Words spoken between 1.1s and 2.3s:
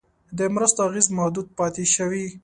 محدود پاتې شوی.